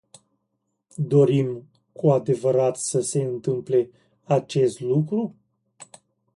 Dorim 0.99 1.67
cu 1.91 2.11
adevărat 2.11 2.75
să 2.77 3.01
se 3.01 3.21
întâmple 3.21 3.89
acest 4.23 4.79
lucru? 4.79 5.35